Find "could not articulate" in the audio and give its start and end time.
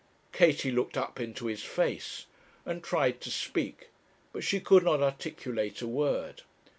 4.59-5.79